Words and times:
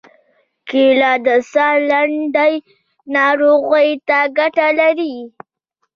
کېله 0.67 1.11
د 1.25 1.27
ساه 1.51 1.75
لنډۍ 1.89 2.53
ناروغۍ 3.15 3.89
ته 4.07 4.19
ګټه 4.37 4.67
لري. 4.79 5.15